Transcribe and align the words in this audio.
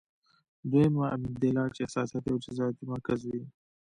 دويمه 0.69 1.05
امېګډېلا 1.15 1.63
چې 1.75 1.79
احساساتي 1.83 2.29
او 2.31 2.41
جذباتي 2.43 2.83
مرکز 2.91 3.19
وي- 3.29 3.41